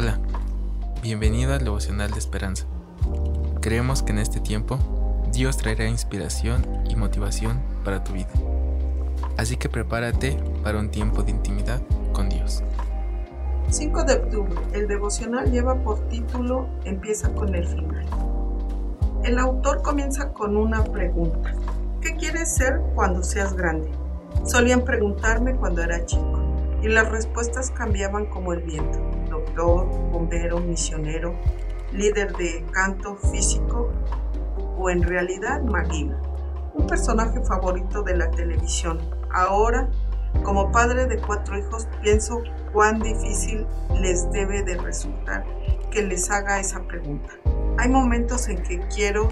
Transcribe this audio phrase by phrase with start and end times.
[0.00, 0.16] Hola,
[1.02, 2.66] bienvenido al devocional de esperanza.
[3.60, 4.78] Creemos que en este tiempo
[5.32, 8.28] Dios traerá inspiración y motivación para tu vida.
[9.36, 11.82] Así que prepárate para un tiempo de intimidad
[12.12, 12.62] con Dios.
[13.70, 14.54] 5 de octubre.
[14.72, 18.06] El devocional lleva por título Empieza con el final.
[19.24, 21.56] El autor comienza con una pregunta.
[22.00, 23.90] ¿Qué quieres ser cuando seas grande?
[24.44, 26.38] Solían preguntarme cuando era chico
[26.82, 29.17] y las respuestas cambiaban como el viento.
[29.28, 31.34] Doctor, bombero, misionero,
[31.92, 33.90] líder de canto físico
[34.78, 36.20] o en realidad maguila.
[36.74, 38.98] Un personaje favorito de la televisión.
[39.32, 39.88] Ahora,
[40.44, 43.66] como padre de cuatro hijos, pienso cuán difícil
[44.00, 45.44] les debe de resultar
[45.90, 47.30] que les haga esa pregunta.
[47.78, 49.28] Hay momentos en que quiero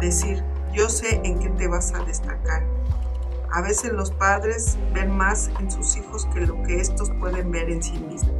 [0.00, 2.62] decir, yo sé en qué te vas a destacar
[3.50, 7.70] a veces los padres ven más en sus hijos que lo que estos pueden ver
[7.70, 8.37] en sí mismos.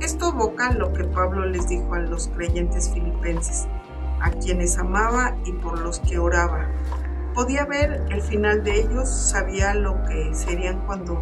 [0.00, 3.66] Esto evoca lo que Pablo les dijo a los creyentes filipenses,
[4.20, 6.68] a quienes amaba y por los que oraba.
[7.34, 11.20] Podía ver el final de ellos, sabía lo que serían cuando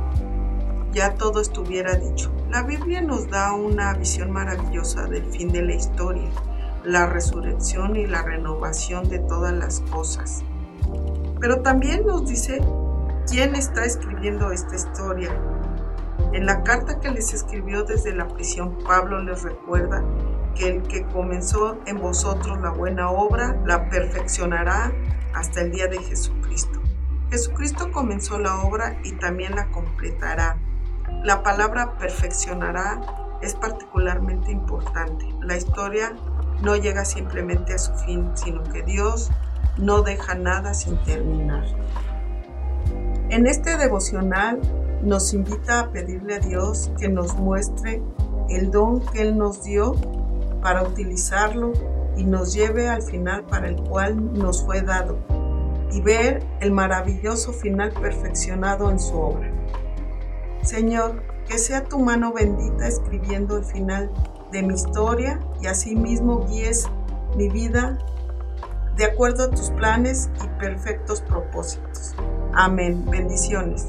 [0.92, 2.30] ya todo estuviera dicho.
[2.50, 6.30] La Biblia nos da una visión maravillosa del fin de la historia,
[6.84, 10.42] la resurrección y la renovación de todas las cosas.
[11.40, 12.60] Pero también nos dice
[13.28, 15.30] quién está escribiendo esta historia.
[16.36, 20.04] En la carta que les escribió desde la prisión, Pablo les recuerda
[20.54, 24.92] que el que comenzó en vosotros la buena obra la perfeccionará
[25.32, 26.78] hasta el día de Jesucristo.
[27.30, 30.58] Jesucristo comenzó la obra y también la completará.
[31.24, 33.00] La palabra perfeccionará
[33.40, 35.24] es particularmente importante.
[35.40, 36.14] La historia
[36.60, 39.30] no llega simplemente a su fin, sino que Dios
[39.78, 41.64] no deja nada sin terminar.
[43.30, 44.60] En este devocional
[45.02, 48.02] nos invita a pedirle a Dios que nos muestre
[48.48, 49.94] el don que Él nos dio
[50.62, 51.72] para utilizarlo
[52.16, 55.18] y nos lleve al final para el cual nos fue dado
[55.92, 59.52] y ver el maravilloso final perfeccionado en su obra.
[60.62, 64.10] Señor, que sea tu mano bendita escribiendo el final
[64.50, 66.88] de mi historia y asimismo guíes
[67.36, 67.98] mi vida
[68.96, 72.14] de acuerdo a tus planes y perfectos propósitos.
[72.54, 73.04] Amén.
[73.08, 73.88] Bendiciones.